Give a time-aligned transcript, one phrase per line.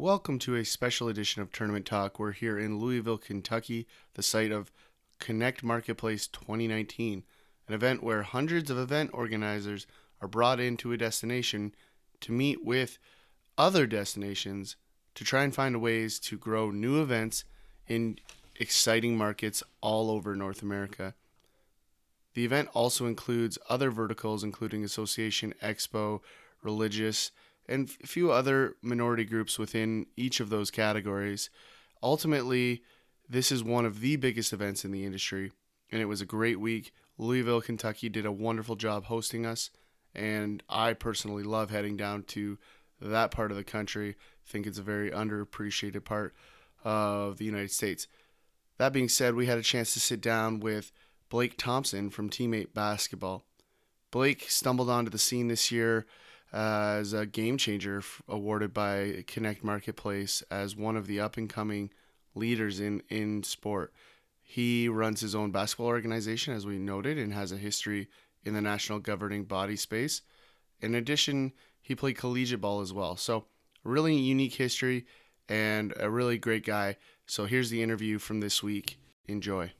[0.00, 2.18] Welcome to a special edition of Tournament Talk.
[2.18, 4.72] We're here in Louisville, Kentucky, the site of
[5.18, 7.22] Connect Marketplace 2019,
[7.68, 9.86] an event where hundreds of event organizers
[10.22, 11.74] are brought into a destination
[12.22, 12.96] to meet with
[13.58, 14.76] other destinations
[15.16, 17.44] to try and find ways to grow new events
[17.86, 18.18] in
[18.58, 21.14] exciting markets all over North America.
[22.32, 26.20] The event also includes other verticals, including association, expo,
[26.62, 27.32] religious,
[27.68, 31.50] and a few other minority groups within each of those categories.
[32.02, 32.82] Ultimately,
[33.28, 35.52] this is one of the biggest events in the industry,
[35.90, 36.92] and it was a great week.
[37.16, 39.70] Louisville, Kentucky did a wonderful job hosting us,
[40.14, 42.58] and I personally love heading down to
[43.00, 44.10] that part of the country.
[44.10, 46.34] I think it's a very underappreciated part
[46.82, 48.08] of the United States.
[48.78, 50.90] That being said, we had a chance to sit down with
[51.28, 53.44] Blake Thompson from Teammate Basketball.
[54.10, 56.06] Blake stumbled onto the scene this year
[56.52, 61.90] as a game changer awarded by Connect Marketplace as one of the up and coming
[62.34, 63.92] leaders in, in sport.
[64.42, 68.08] He runs his own basketball organization, as we noted, and has a history
[68.44, 70.22] in the national governing body space.
[70.80, 73.16] In addition, he played collegiate ball as well.
[73.16, 73.46] So,
[73.84, 75.06] really unique history
[75.48, 76.96] and a really great guy.
[77.26, 78.98] So, here's the interview from this week.
[79.26, 79.72] Enjoy.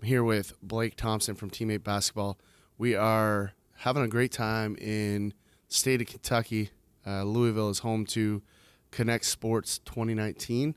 [0.00, 2.38] I'm here with Blake Thompson from Teammate Basketball.
[2.76, 5.34] We are having a great time in
[5.68, 6.70] state of Kentucky.
[7.06, 8.42] Uh, Louisville is home to
[8.90, 10.74] Connect Sports 2019,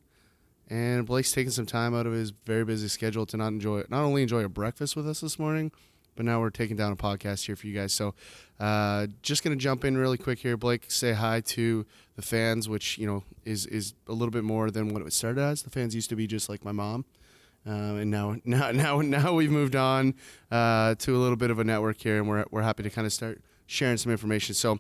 [0.70, 4.03] and Blake's taking some time out of his very busy schedule to not enjoy not
[4.03, 5.72] only enjoy a breakfast with us this morning,
[6.16, 7.94] but now we're taking down a podcast here for you guys.
[7.94, 8.14] So,
[8.59, 10.92] uh, just gonna jump in really quick here, Blake.
[10.92, 14.94] Say hi to the fans, which you know is is a little bit more than
[14.94, 15.64] what it started as.
[15.64, 17.06] The fans used to be just like my mom.
[17.64, 20.16] Um, and now, now, now, now we've moved on
[20.50, 23.06] uh, to a little bit of a network here, and we're we're happy to kind
[23.06, 24.53] of start sharing some information.
[24.53, 24.80] So,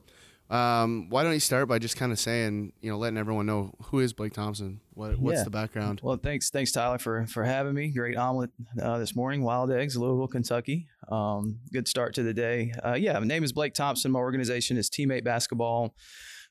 [0.49, 3.73] um, why don't you start by just kind of saying, you know, letting everyone know
[3.83, 4.81] who is Blake Thompson?
[4.93, 5.43] What what's Yeah.
[5.45, 6.01] the background?
[6.03, 7.89] Well, thanks, thanks Tyler for for having me.
[7.91, 8.49] Great omelet
[8.81, 9.43] uh, this morning.
[9.43, 10.87] Wild Eggs, Louisville, Kentucky.
[11.09, 12.73] Um, good start to the day.
[12.85, 14.11] Uh, yeah, my name is Blake Thompson.
[14.11, 15.95] My organization is Teammate Basketball.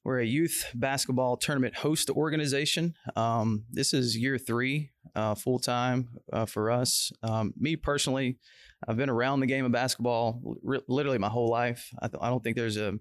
[0.03, 2.95] We're a youth basketball tournament host organization.
[3.17, 7.13] Um, this is year three, uh, full time uh, for us.
[7.23, 8.39] Um, me personally,
[8.87, 11.91] I've been around the game of basketball li- literally my whole life.
[12.01, 12.99] I, th- I don't think there's a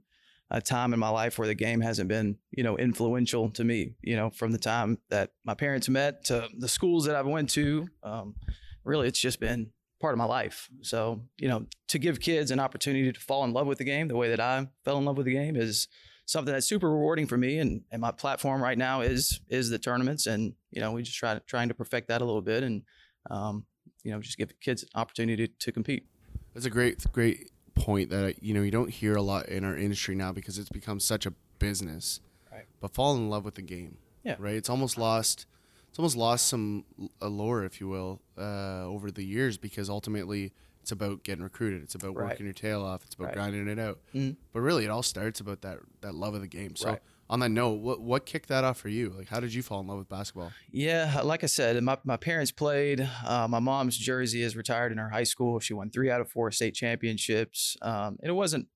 [0.52, 3.94] a time in my life where the game hasn't been, you know, influential to me.
[4.02, 7.52] You know, from the time that my parents met to the schools that I've went
[7.52, 8.36] to, um,
[8.84, 9.70] really, it's just been
[10.02, 10.70] part of my life.
[10.82, 14.08] So, you know, to give kids an opportunity to fall in love with the game
[14.08, 15.88] the way that I fell in love with the game is
[16.30, 17.58] something that's super rewarding for me.
[17.58, 21.18] And, and my platform right now is is the tournaments, and you know, we just
[21.18, 22.84] try trying to perfect that a little bit, and
[23.30, 23.66] um,
[24.04, 26.06] you know, just give kids an opportunity to, to compete.
[26.54, 29.76] That's a great great point that you know you don't hear a lot in our
[29.76, 32.22] industry now because it's become such a business.
[32.52, 32.66] Right.
[32.80, 33.98] But fall in love with the game.
[34.24, 34.36] Yeah.
[34.38, 34.56] Right.
[34.56, 35.46] It's almost lost.
[35.90, 36.86] It's almost lost some
[37.20, 40.54] allure, if you will, uh, over the years because ultimately
[40.90, 41.84] it's about getting recruited.
[41.84, 42.30] It's about Right.
[42.30, 43.04] working your tail off.
[43.06, 43.34] It's about Right.
[43.36, 44.00] grinding it out.
[44.16, 44.38] Mhm.
[44.52, 46.76] But really, it all starts about that that love of the game.
[46.76, 47.02] So Right.
[47.30, 49.10] on that note, what what kicked that off for you?
[49.10, 50.52] Like, how did you fall in love with basketball?
[50.72, 53.08] Yeah, like I said, my, my parents played.
[53.24, 55.60] Uh, my mom's jersey is retired in her high school.
[55.60, 57.78] She won three out of four state championships.
[57.84, 58.68] Um, and it wasn't,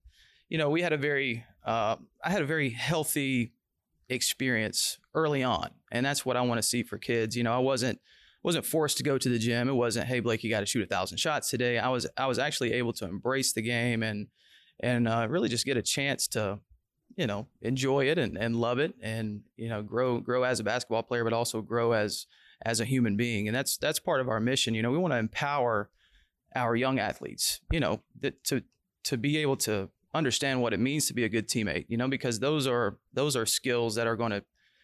[0.49, 3.53] you know, we had a very, uh, I had a very healthy
[4.07, 7.35] experience early on, and that's what I want to see for kids.
[7.35, 7.99] You know, I wasn't
[8.43, 9.69] wasn't forced to go to the gym.
[9.69, 11.79] It wasn't, hey Blake, you got to shoot a thousand shots today.
[11.79, 14.27] I was I was actually able to embrace the game and
[14.79, 16.59] and uh, really just get a chance to
[17.15, 20.63] you know enjoy it and, and love it and you know grow grow as a
[20.63, 22.25] basketball player but also grow as
[22.65, 25.13] as a human being and that's that's part of our mission you know we want
[25.13, 25.89] to empower
[26.55, 28.63] our young athletes you know that to
[29.03, 32.07] to be able to understand what it means to be a good teammate you know
[32.07, 34.43] because those are those are skills that are going to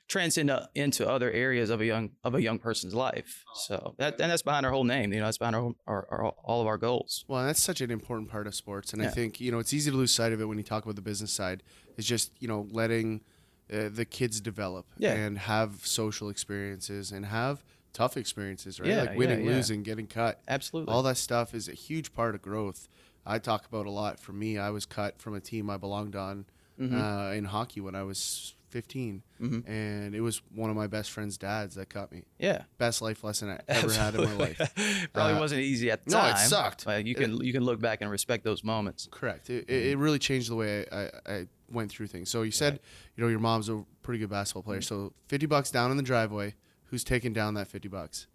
[0.09, 4.19] transcend uh, into other areas of a young of a young person's life so that
[4.19, 6.67] and that's behind our whole name you know that's behind our, our, our all of
[6.67, 9.59] our goals Well, that's such an important part of sports, and I think you know
[9.59, 11.63] it's easy to lose sight of it when you talk about the business side.
[11.97, 13.21] It's just you know letting
[13.71, 15.13] uh, the kids develop Yeah.
[15.13, 17.63] and have social experiences and have
[17.93, 18.89] tough experiences, right?
[18.89, 19.55] Yeah, like winning, yeah, yeah.
[19.57, 20.41] losing, getting cut.
[20.47, 22.87] absolutely All that stuff is a huge part of growth.
[23.27, 24.19] I talk about a lot.
[24.19, 26.45] For me, I was cut from a team I belonged on
[26.79, 26.93] Mhm.
[26.93, 29.67] uh, in hockey when I was 15, Mhm.
[29.67, 32.23] and it was one of my best friend's dads that cut me.
[32.39, 34.57] yeah Best life lesson I ever had in my life.
[35.13, 36.33] Probably Uh, wasn't easy at the no, time.
[36.35, 36.85] No it sucked.
[37.05, 39.07] You can you can look back and respect those moments.
[39.11, 39.49] Correct.
[39.49, 42.29] It, it, it really changed the way I, I, I went through things.
[42.29, 42.79] So you said,
[43.15, 44.81] you know, your mom's a pretty good basketball player.
[44.81, 46.55] So fifty bucks down in the driveway.
[46.85, 48.27] Who's taking down that fifty bucks?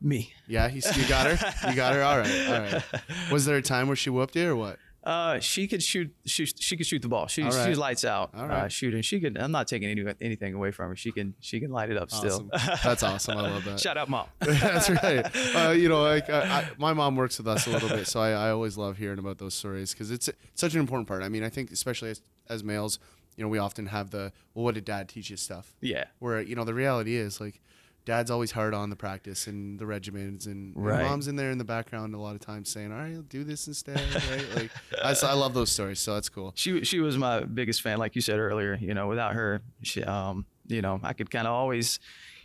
[0.00, 0.32] Me.
[0.48, 1.68] Yeah, he's, you got her.
[1.70, 2.02] You got her.
[2.02, 2.82] All right, all right.
[3.30, 4.78] Was there a time where she whooped you or what?
[5.04, 6.14] Uh, she could shoot.
[6.26, 7.26] She, she could shoot the ball.
[7.26, 7.66] She, right.
[7.66, 9.02] she's lights out All uh, shooting.
[9.02, 9.36] She could.
[9.36, 10.96] I'm not taking any, anything away from her.
[10.96, 11.34] She can.
[11.40, 12.48] She can light it up still.
[12.84, 13.38] That's awesome.
[13.38, 13.80] I love that.
[13.80, 14.26] Shout out, mom.
[14.40, 15.26] That's right.
[15.52, 18.20] Uh, you know, like I, I, my mom works with us a little bit, so
[18.20, 21.22] I, I always love hearing about those stories because it's such an important part.
[21.22, 22.98] I mean, I think especially as, as males,
[23.36, 25.74] you know, we often have the well, what did dad teach you stuff?
[25.80, 26.04] Yeah.
[26.20, 27.60] Where you know the reality is like,
[28.04, 31.02] dad's always hard on the practice and the regimens, and, and Right.
[31.04, 33.44] mom's in there in the background a lot of times saying, "All right, I'll do
[33.44, 34.00] this instead."
[34.30, 34.46] Right?
[34.54, 34.70] Like,
[35.02, 36.52] I, I love those stories, so that's cool.
[36.56, 38.74] She she was my biggest fan, like you said earlier.
[38.80, 42.00] You know, without her, she, um, you know, I could kind of always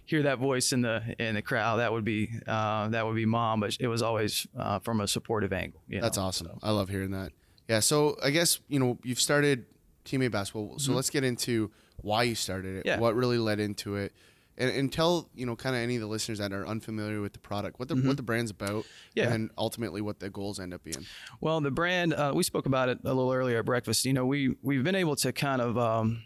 [0.05, 1.77] hear that voice in the in the crowd.
[1.77, 5.07] That would be uh, that would be mom, but it was always uh, from a
[5.07, 5.81] supportive angle.
[5.89, 6.47] That's know, awesome.
[6.47, 6.59] so.
[6.63, 7.31] I love hearing that.
[7.67, 7.79] Yeah.
[7.81, 9.65] So I guess you know you've started
[10.05, 10.79] teammate basketball.
[10.79, 11.69] So let's get into
[12.01, 12.79] why you started it.
[12.79, 12.87] Mm-hmm.
[12.87, 12.99] Yeah.
[12.99, 14.13] What really led into it,
[14.57, 17.33] and, and tell you know kind of any of the listeners that are unfamiliar with
[17.33, 19.19] the product what the what the brand's about, Mm-hmm.
[19.19, 19.33] Yeah.
[19.33, 21.05] and ultimately what the goals end up being.
[21.41, 24.05] Well, the brand uh, we spoke about it a little earlier at breakfast.
[24.05, 26.23] You know, we we've been able to kind of um,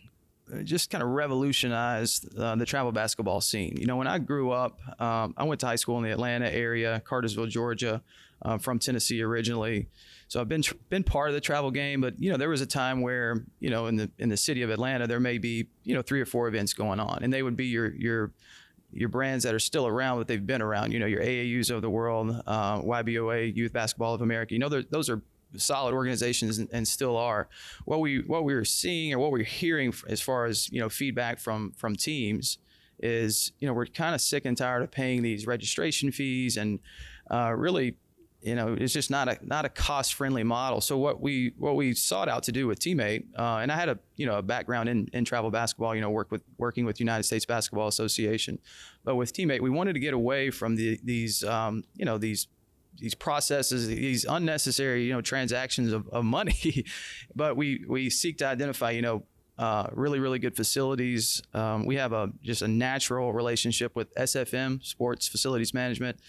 [0.64, 3.76] just kind of revolutionized uh, the travel basketball scene.
[3.78, 6.50] You know, when I grew up, um, I went to high school in the Atlanta
[6.50, 8.02] area, Cartersville, Georgia.
[8.44, 9.88] Uh, from Tennessee originally,
[10.28, 12.02] so I've been tr- been part of the travel game.
[12.02, 14.64] But you know, there was a time where you know in the in the city
[14.64, 17.44] of Atlanta, there may be you know three or four events going on, and they
[17.44, 18.32] would be your your
[18.94, 20.92] your brands that are still around, but they've been around.
[20.92, 24.54] You know, your AAUs of the world, uh, YBOA, Youth Basketball of America.
[24.54, 25.22] You know, those are
[25.58, 27.48] solid organizations and, and still are.
[27.86, 30.90] What we what we were seeing or what we're hearing as far as you know
[30.90, 32.58] feedback from from teams
[33.00, 36.80] is you know we're kind of sick and tired of paying these registration fees and
[37.30, 37.96] uh, really
[38.42, 41.76] you know it's just not a not a cost friendly model so what we what
[41.76, 44.42] we sought out to do with teammate uh, and i had a you know a
[44.42, 48.58] background in, in travel basketball you know work with working with united states basketball association
[49.04, 52.48] but with teammate we wanted to get away from the these um, you know these
[52.98, 56.86] these processes, these unnecessary, you know, transactions of, of money,
[57.36, 59.24] but we we seek to identify, you know,
[59.58, 61.42] uh, really really good facilities.
[61.54, 66.20] Um, we have a just a natural relationship with SFM Sports Facilities Management.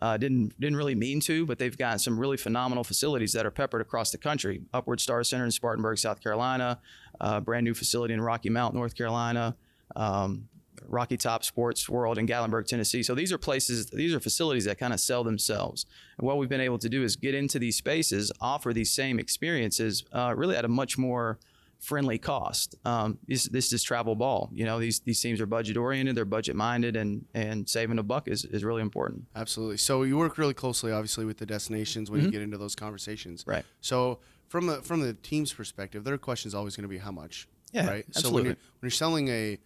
[0.00, 3.50] Uh, didn't didn't really mean to, but they've got some really phenomenal facilities that are
[3.50, 4.62] peppered across the country.
[4.72, 6.78] Upward Star Center in Spartanburg, South Carolina,
[7.20, 9.56] uh, brand new facility in Rocky Mount, North Carolina.
[9.96, 10.48] Um,
[10.88, 13.02] Rocky Top Sports World in Gatlinburg, Tennessee.
[13.02, 15.86] So these are places, these are facilities that kind of sell themselves.
[16.16, 19.18] And what we've been able to do is get into these spaces, offer these same
[19.18, 21.38] experiences, uh, really at a much more
[21.78, 22.74] friendly cost.
[22.84, 24.50] Um, this, this is travel ball.
[24.52, 28.02] You know, these these teams are budget oriented, they're budget minded, and and saving a
[28.02, 29.26] buck is, is really important.
[29.36, 29.76] Absolutely.
[29.76, 33.42] So you work really closely, obviously, with the destinations when you get into those conversations.
[33.42, 33.50] Mm-hmm.
[33.50, 33.64] Right.
[33.80, 34.18] So
[34.48, 37.46] from the from the team's perspective, their question is always going to be how much.
[37.72, 38.06] Yeah, Right.
[38.10, 38.42] So when absolutely.
[38.42, 39.58] you're when you're selling a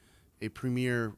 [0.43, 1.15] a premier,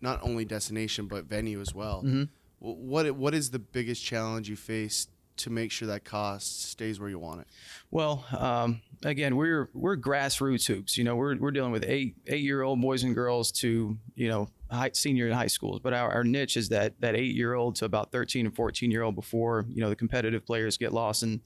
[0.00, 2.24] not only destination but venue as well, Mm-hmm.
[2.58, 7.08] what what is the biggest challenge you face to make sure that cost stays where
[7.08, 7.48] you want it?
[7.90, 10.96] Well, um, again, we're we're grassroots hoops.
[10.96, 14.28] You know, we're we're dealing with eight eight year old boys and girls to you
[14.28, 15.80] know high, senior and high schools.
[15.82, 18.90] But our, our niche is that that eight year old to about thirteen and fourteen
[18.92, 21.40] year old before you know the competitive players get lost in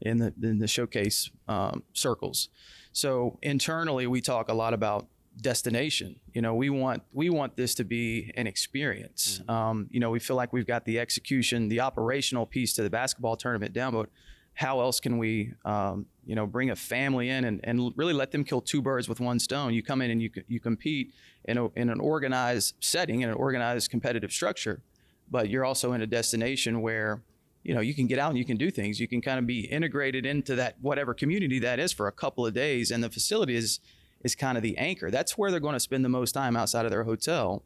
[0.00, 2.48] in the in the showcase um, circles.
[2.92, 5.06] So internally, we talk a lot about
[5.40, 6.16] destination.
[6.32, 9.40] You know, we want we want this to be an experience.
[9.48, 12.90] Um, you know, we feel like we've got the execution, the operational piece to the
[12.90, 14.08] basketball tournament down, but
[14.54, 18.30] how else can we, um, you know, bring a family in and, and really let
[18.30, 19.74] them kill two birds with one stone?
[19.74, 21.12] You come in and you you compete
[21.44, 24.80] in a, in an organized setting, in an organized competitive structure,
[25.30, 27.22] but you're also in a destination where
[27.64, 29.00] you know you can get out and you can do things.
[29.00, 32.46] You can kind of be integrated into that whatever community that is for a couple
[32.46, 33.80] of days, and the facility is
[34.24, 35.10] is kind of the anchor.
[35.10, 37.62] That's where they're going to spend the most time outside of their hotel.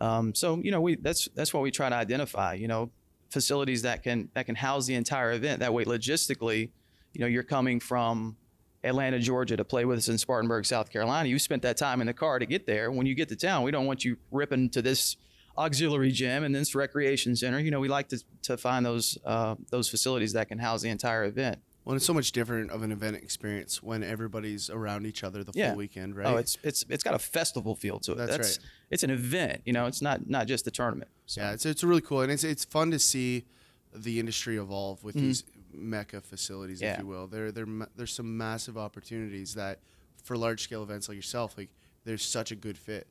[0.00, 2.54] Um, so you know we that's that's what we try to identify.
[2.54, 2.90] You know
[3.30, 5.60] facilities that can that can house the entire event.
[5.60, 6.70] That way, logistically,
[7.12, 8.36] you know, you're coming from
[8.84, 11.28] Atlanta, Georgia, to play with us in Spartanburg, South Carolina.
[11.28, 12.90] You spent that time in the car to get there.
[12.90, 15.16] When you get to town, we don't want you ripping to this
[15.56, 17.58] auxiliary gym and this recreation center.
[17.58, 20.90] You know, we like to to find those uh, those facilities that can house the
[20.90, 21.58] entire event.
[21.90, 25.50] Well, it's so much different of an event experience when everybody's around each other the
[25.56, 25.70] Yeah.
[25.70, 26.26] full weekend, right?
[26.28, 28.14] Oh, it's it's it's got a festival feel to it.
[28.14, 28.58] That's right.
[28.90, 29.62] It's an event.
[29.64, 31.10] You know, it's not not just the tournament.
[31.26, 33.44] So, Yeah, it's it's really cool, and it's it's fun to see
[33.92, 35.42] the industry evolve with these
[35.72, 36.94] mecca facilities, if Mm-hmm.
[36.94, 37.02] Yeah.
[37.02, 37.26] you will.
[37.26, 37.66] There there
[37.96, 39.80] there's some massive opportunities that
[40.22, 41.70] for large scale events like yourself, like
[42.04, 43.08] there's such a good fit.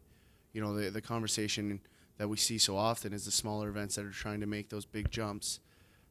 [0.54, 1.82] You know, the the conversation
[2.18, 4.86] that we see so often is the smaller events that are trying to make those
[4.86, 5.60] big jumps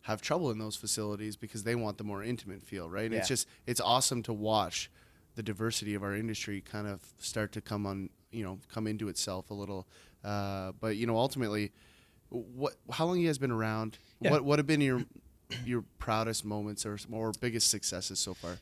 [0.02, 3.07] have trouble in those facilities because they want the more intimate feel, right?
[3.07, 4.90] And It's just it's awesome to watch
[5.35, 9.09] the diversity of our industry kind of start to come on, you know, come into
[9.09, 9.87] itself a little.
[10.25, 11.73] Uh, but you know, ultimately,
[12.31, 13.99] what how long you guys been around?
[14.21, 14.33] Yeah.
[14.33, 15.02] What what have been your
[15.64, 18.59] your proudest moments or or biggest successes so far?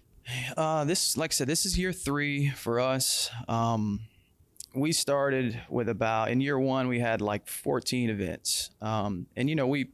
[0.57, 3.31] Uh, this, like I said, this is year three for us.
[3.47, 4.01] Um,
[4.75, 9.55] we started with about in year one we had like 14 events, um, and you
[9.55, 9.89] know we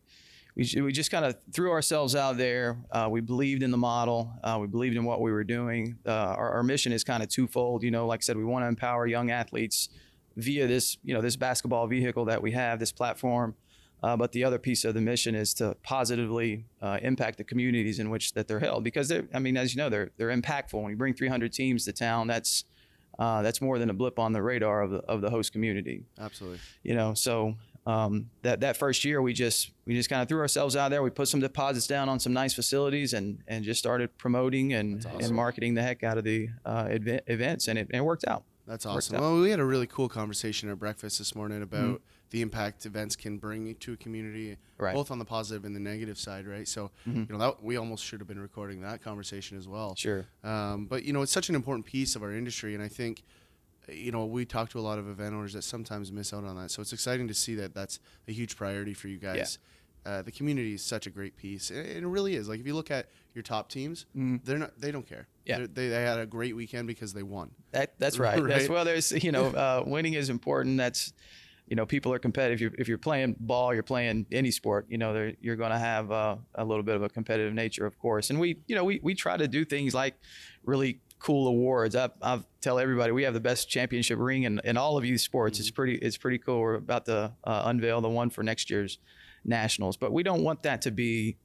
[0.55, 2.79] we, we just kind of threw ourselves out there.
[2.91, 4.33] Uh, we believed in the model.
[4.43, 5.97] Uh, we believed in what we were doing.
[6.07, 7.83] Uh, our, our, mission is kind of twofold.
[7.83, 9.89] You know, like I said, we want to empower young athletes
[10.37, 13.55] via this, you know, this basketball vehicle that we have, this platform.
[14.03, 18.01] Uh, but the other piece of the mission is to positively uh, impact the communities
[18.01, 20.83] in which that they're held, because they're, I mean, as you know, they're they're impactful.
[20.83, 22.65] When you bring 300 teams to town, that's
[23.19, 26.03] uh, that's more than a blip on the radar of the of the host community.
[26.19, 26.59] Absolutely.
[26.83, 27.55] You know, so
[27.87, 31.03] um, that that first year we just we just kind of threw ourselves out there.
[31.03, 35.05] We put some deposits down on some nice facilities and and just started promoting and,
[35.05, 35.21] awesome.
[35.21, 38.27] and marketing the heck out of the uh, event, events, and it, and it worked
[38.27, 38.45] out.
[38.67, 39.21] That's awesome.
[39.21, 42.05] Well, we had a really cool conversation at breakfast this morning about mm-hmm.
[42.31, 44.95] the impact events can bring to a community, right.
[44.95, 46.69] both on the positive and the negative side, right?
[46.69, 47.25] So, mm-hmm.
[47.25, 49.97] you know, that we almost should have been recording that conversation as well.
[49.97, 50.27] Sure.
[50.45, 53.25] Um, but you know, it's such an important piece of our industry, and I think
[53.89, 56.57] you know, we talk to a lot of event owners that sometimes miss out on
[56.57, 56.71] that.
[56.71, 59.59] So it's exciting to see that that's a huge priority for you guys.
[60.05, 60.13] Yeah.
[60.13, 62.49] Uh, the community is such a great piece, and it really is.
[62.49, 64.41] Like if you look at your top teams, mm.
[64.45, 65.29] they're not, they don't care.
[65.45, 67.53] Yeah, they they had a great weekend because they won.
[67.71, 68.37] That that's right.
[68.43, 68.49] right?
[68.49, 70.77] That's well, there's you know, uh, winning is important.
[70.77, 71.13] That's
[71.69, 72.57] you know, people are competitive.
[72.57, 74.87] If you're, if you're playing ball, you're playing any sport.
[74.89, 77.99] You know, you're going to have uh, a little bit of a competitive nature, of
[77.99, 78.31] course.
[78.31, 80.17] And we, you know, we we try to do things like
[80.65, 81.95] really cool awards.
[81.95, 85.21] I, I tell everybody we have the best championship ring in, in all of youth
[85.21, 85.57] sports.
[85.57, 85.63] Mm-hmm.
[85.63, 86.61] It's pretty it's pretty cool.
[86.61, 88.99] We're about to uh, unveil the one for next year's
[89.45, 91.37] nationals, but we don't want that to be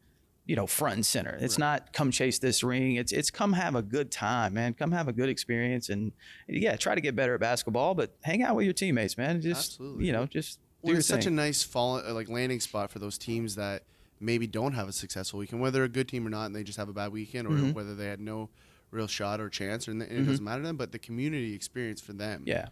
[0.46, 1.38] you know front and center.
[1.40, 1.72] It's right.
[1.72, 2.96] not come chase this ring.
[2.96, 4.74] It's it's come have a good time, man.
[4.74, 6.12] Come have a good experience and
[6.48, 9.42] yeah, try to get better at basketball, but hang out with your teammates, man.
[9.42, 10.06] Just Absolutely.
[10.06, 13.18] you know, just well, it's such a nice fall uh, like landing spot for those
[13.18, 13.84] teams that
[14.20, 16.80] maybe don't have a successful weekend, whether a good team or not, and they just
[16.80, 17.74] have a bad weekend, or mm-hmm.
[17.74, 18.50] whether they had no
[18.92, 20.26] real shot or chance, and, it mm-hmm.
[20.26, 20.78] doesn't matter to them.
[20.78, 22.68] But the community experience for them, yeah,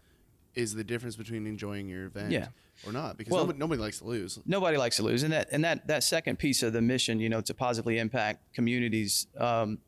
[0.56, 2.48] is the difference between enjoying your event, yeah.
[2.86, 3.18] or not.
[3.18, 4.40] Because well, nobody, nobody, likes to lose.
[4.46, 7.30] Nobody likes to lose, and that and that that second piece of the mission, you
[7.30, 9.28] know, to positively impact communities.
[9.38, 9.80] Um,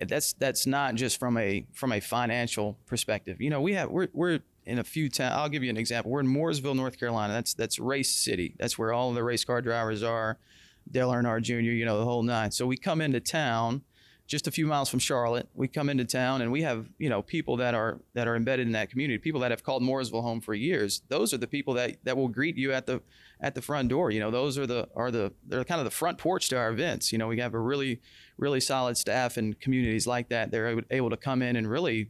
[0.00, 3.40] that's that's not just from a from a financial perspective.
[3.40, 5.34] You know, we have we're we're in a few towns.
[5.36, 6.10] I'll give you an example.
[6.10, 7.32] We're in Mooresville, North Carolina.
[7.32, 8.54] That's that's race city.
[8.58, 10.38] That's where all the race car drivers are.
[10.90, 11.54] Dale Earnhardt Jr.
[11.54, 12.50] You know the whole nine.
[12.50, 13.82] So we come into town
[14.26, 15.48] just a few miles from Charlotte.
[15.54, 18.66] We come into town and we have, you know, people that are that are embedded
[18.66, 21.02] in that community, people that have called Mooresville home for years.
[21.08, 23.02] Those are the people that that will greet you at the
[23.40, 24.10] at the front door.
[24.10, 26.70] You know, those are the are the they're kind of the front porch to our
[26.70, 27.12] events.
[27.12, 28.00] You know, we have a really
[28.38, 30.50] really solid staff and communities like that.
[30.50, 32.08] They're able to come in and really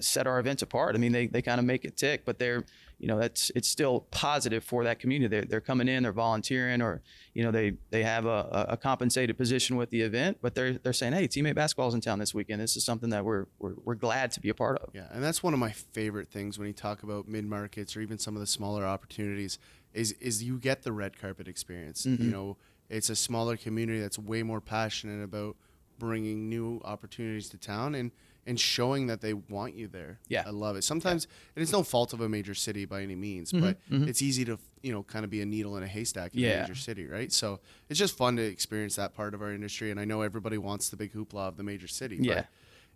[0.00, 0.94] set our events apart.
[0.94, 2.64] I mean, they they kind of make it tick, but they're
[2.98, 5.28] you know that's it's still positive for that community.
[5.28, 9.36] They're, they're coming in, they're volunteering, or you know they they have a, a compensated
[9.36, 12.60] position with the event, but they're they're saying, hey, teammate basketball's in town this weekend.
[12.60, 14.90] This is something that we're we're, we're glad to be a part of.
[14.94, 18.00] Yeah, and that's one of my favorite things when you talk about mid markets or
[18.00, 19.58] even some of the smaller opportunities
[19.92, 22.06] is is you get the red carpet experience.
[22.06, 22.24] Mm-hmm.
[22.24, 22.56] You know,
[22.88, 25.56] it's a smaller community that's way more passionate about
[25.98, 28.10] bringing new opportunities to town and
[28.46, 30.18] and showing that they want you there.
[30.28, 30.84] Yeah, I love it.
[30.84, 31.62] Sometimes yeah.
[31.62, 34.08] it's no fault of a major city by any means, mm-hmm, but mm-hmm.
[34.08, 36.48] it's easy to you know kind of be a needle in a haystack in yeah.
[36.48, 37.32] a major city, right?
[37.32, 39.90] So it's just fun to experience that part of our industry.
[39.90, 42.18] And I know everybody wants the big hoopla of the major city.
[42.20, 42.44] Yeah,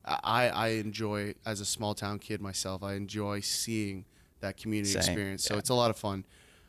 [0.05, 2.83] I I enjoy as a small town kid myself.
[2.83, 4.05] I enjoy seeing
[4.41, 5.01] that community Same.
[5.01, 5.45] experience.
[5.45, 5.59] So yeah.
[5.59, 6.25] it's a lot of fun.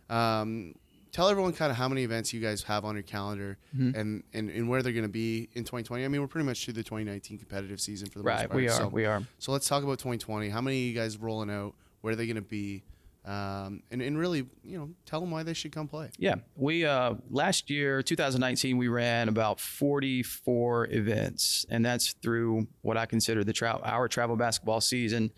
[0.09, 0.75] Um,
[1.11, 3.97] tell everyone kind of how many events you guys have on your calendar mm-hmm.
[3.99, 6.03] and, and, and where they're going to be in 2020.
[6.03, 8.55] I mean, we're pretty much through the 2019 competitive season for the right, most part.
[8.55, 8.71] we are.
[8.71, 9.23] So, we are.
[9.39, 10.49] So let's talk about 2020.
[10.49, 11.73] How many of you guys rolling out?
[12.01, 12.83] Where are they going to be?
[13.25, 16.09] Um, and, and really, you know, tell them why they should come play.
[16.17, 22.97] Yeah, we uh, last year, 2019, we ran about 44 events, and that's through what
[22.97, 25.31] I consider the tra- our travel basketball season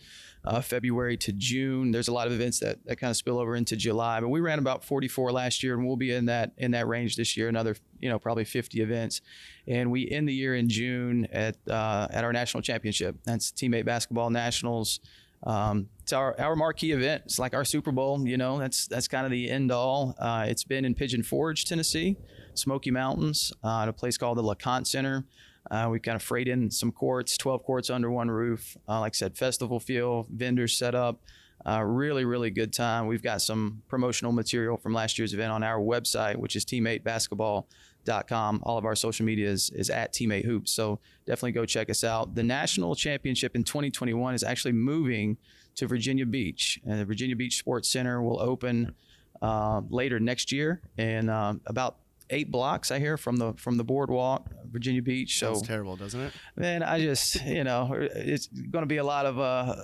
[0.43, 1.91] uh, February to June.
[1.91, 4.39] There's a lot of events that, that kind of spill over into July, but we
[4.39, 7.47] ran about 44 last year, and we'll be in that in that range this year.
[7.47, 9.21] Another, you know, probably 50 events,
[9.67, 13.17] and we end the year in June at uh, at our national championship.
[13.23, 14.99] That's Teammate Basketball Nationals.
[15.43, 17.23] Um, it's our, our marquee event.
[17.25, 18.27] It's like our Super Bowl.
[18.27, 20.15] You know, that's that's kind of the end all.
[20.19, 22.17] Uh, it's been in Pigeon Forge, Tennessee,
[22.53, 25.25] Smoky Mountains, uh, at a place called the LeConte Center.
[25.71, 28.75] Uh, we kind of freight in some courts, 12 courts under one roof.
[28.89, 31.21] Uh, like I said, festival feel, vendors set up.
[31.65, 33.07] Uh, really, really good time.
[33.07, 38.59] We've got some promotional material from last year's event on our website, which is teammatebasketball.com.
[38.63, 40.71] All of our social media is, is at Teammate Hoops.
[40.71, 42.35] So definitely go check us out.
[42.35, 45.37] The national championship in 2021 is actually moving
[45.75, 46.81] to Virginia Beach.
[46.85, 48.95] And the Virginia Beach Sports Center will open
[49.41, 50.81] uh, later next year.
[50.97, 51.97] And uh, about
[52.31, 55.37] eight blocks I hear from the from the boardwalk, Virginia Beach.
[55.37, 56.33] So Sounds terrible, doesn't it?
[56.55, 59.75] man, I just you know it's going to be a lot of uh,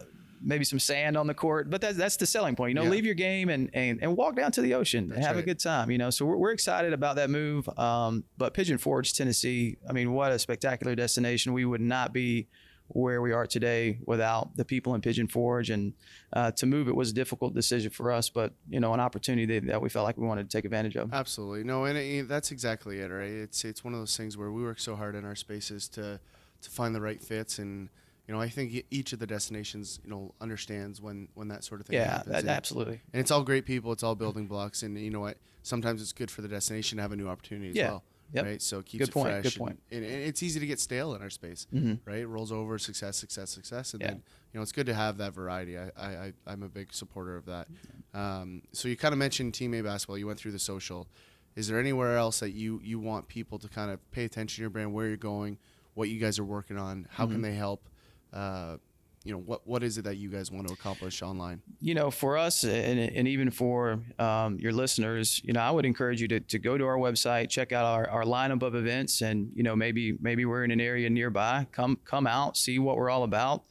[0.41, 2.70] maybe some sand on the court, but that's that's the selling point.
[2.72, 2.89] You know, Yeah.
[2.89, 5.41] leave your game and and, and walk down to the ocean and That's have a
[5.44, 5.89] good time.
[5.91, 7.67] You know, so we're, we're excited about that move.
[7.77, 11.53] Um, but Pigeon Forge, Tennessee, I mean, what a spectacular destination.
[11.53, 12.48] We would not be
[12.89, 15.70] where we are today without the people in Pigeon Forge.
[15.70, 15.94] And
[16.34, 19.60] uh, to move it was a difficult decision for us, but you know, an opportunity
[19.60, 21.13] that, we felt like we wanted to take advantage of.
[21.13, 21.63] Absolutely.
[21.63, 23.29] No, and it, that's exactly it, right?
[23.29, 26.20] It's it's one of those things where we work so hard in our spaces to
[26.62, 27.89] to find the right fits and
[28.27, 31.79] you know, I think each of the destinations, you know, understands when when that sort
[31.79, 32.44] of thing Yeah, happens.
[32.44, 33.00] that, absolutely.
[33.13, 35.38] and it's all great people, it's all building blocks and you know what?
[35.63, 37.89] Sometimes it's good for the destination to have a new opportunity as Yeah.
[37.91, 38.03] well.
[38.34, 38.46] Yep.
[38.46, 38.62] Right?
[38.62, 39.44] So it keeps Good it point, fresh.
[39.44, 39.80] good point.
[39.92, 41.66] And, and it's easy to get stale in our space.
[41.74, 42.00] Mhm.
[42.06, 42.20] Right?
[42.20, 43.94] It rolls over success, success, success.
[43.94, 44.08] And Yeah.
[44.10, 45.78] then, you know, it's good to have that variety.
[45.78, 47.68] I, I, I I'm a big supporter of that.
[48.14, 50.18] Um, so you kind of mentioned Teammate basketball.
[50.18, 51.08] You went through the social.
[51.56, 54.62] Is there anywhere else that you you want people to kind of pay attention to
[54.62, 55.58] your brand, where you're going,
[55.96, 57.34] what you guys are working on, how Mm-hmm.
[57.34, 57.88] can they help?
[58.34, 58.78] Uh,
[59.24, 61.62] you know, what what is it that you guys want to accomplish online?
[61.80, 65.86] you know, for us and, and even for um, your listeners, you know, I would
[65.86, 69.22] encourage you to, to go to our website, check out our, our lineup of events,
[69.22, 71.68] and you know, maybe maybe we're in an area nearby.
[71.72, 73.64] Come come out, see what we're all about.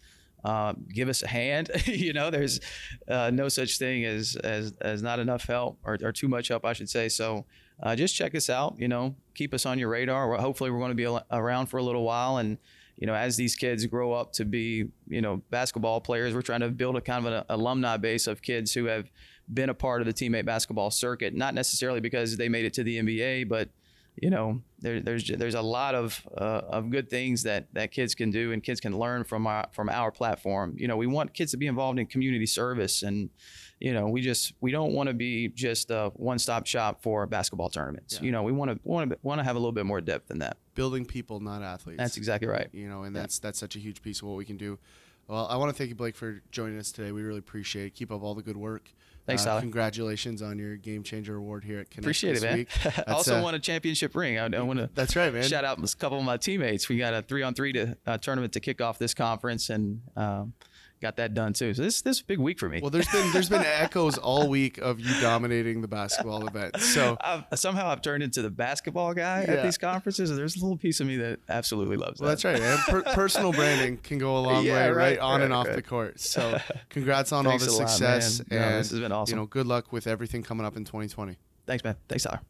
[0.45, 1.71] Uh, give us a hand.
[1.87, 2.61] you know, there's
[3.09, 6.65] uh, no such thing as, as as not enough help or, or too much help,
[6.65, 7.09] I should say.
[7.09, 7.45] So
[7.83, 8.77] uh, just check us out.
[8.79, 10.33] You know, keep us on your radar.
[10.37, 12.59] Hopefully, we're going to be around for a little while, and
[12.97, 16.61] you know, as these kids grow up to be, you know, basketball players, we're trying
[16.61, 19.11] to build a kind of an alumni base of kids who have
[19.53, 22.83] been a part of the teammate basketball circuit, not necessarily because they made it to
[22.83, 23.69] the NBA, but
[24.21, 28.15] you know, there, there's there's a lot of uh, of good things that that kids
[28.15, 30.75] can do and kids can learn from our from our platform.
[30.79, 33.31] You know, we want kids to be involved in community service, and
[33.79, 37.27] you know, we just we don't want to be just a one stop shop for
[37.27, 38.15] basketball tournaments.
[38.15, 38.23] Yeah.
[38.27, 40.29] You know, we want to want to want to have a little bit more depth
[40.29, 40.57] than that.
[40.75, 41.99] Building people, not athletes.
[41.99, 42.69] That's exactly right.
[42.73, 43.23] you know, and Yeah.
[43.23, 44.79] that's that's such a huge piece of what we can do.
[45.29, 47.11] Well, I want to thank you, Blake, for joining us today.
[47.13, 47.95] We really appreciate it.
[47.95, 48.93] Keep up all the good work.
[49.27, 49.61] Thanks, uh, Tyler.
[49.61, 52.57] Congratulations on your Game Changer Award here at Connect Appreciate this it, man.
[52.59, 52.69] week.
[53.09, 54.39] I also uh, won a championship ring.
[54.39, 55.43] I, I want to That's right, man.
[55.43, 56.89] shout out a couple of my teammates.
[56.89, 60.01] We got a three on three to uh, tournament to kick off this conference, and
[60.17, 60.53] um,
[61.01, 61.75] got that done too.
[61.75, 62.81] So this this is a big week for me.
[62.81, 66.77] Well, there's been there's been echoes all week of you dominating the basketball event.
[66.81, 69.55] So I've, somehow I've turned into the basketball guy Yeah.
[69.55, 70.31] at these conferences.
[70.31, 72.41] and There's a little piece of me that absolutely loves well, that.
[72.43, 72.79] that's right, man.
[72.89, 75.77] Per- personal branding can go a long Yeah, way, right, right, on and off right.
[75.77, 76.19] the court.
[76.21, 76.59] So,
[76.91, 78.41] congrats on all the a lot, success.
[78.51, 79.37] No, and this has been awesome.
[79.37, 81.37] you know, good luck with everything coming up in 2020.
[81.67, 81.97] Thanks, man.
[82.09, 82.41] Thanks, Tyler.